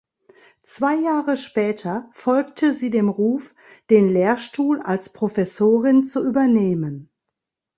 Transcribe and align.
Zwei 0.63 0.95
Jahre 0.95 1.37
später 1.37 2.09
folgte 2.13 2.73
sie 2.73 2.89
dem 2.89 3.07
Ruf, 3.07 3.53
den 3.91 4.09
Lehrstuhl 4.09 4.79
als 4.81 5.13
Professorin 5.13 6.03
zu 6.03 6.25
übernehmen. 6.25 7.11